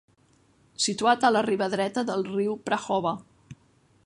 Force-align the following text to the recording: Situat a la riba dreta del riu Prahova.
Situat 0.85 1.27
a 1.29 1.31
la 1.35 1.43
riba 1.49 1.69
dreta 1.75 2.05
del 2.11 2.27
riu 2.31 2.57
Prahova. 2.71 3.17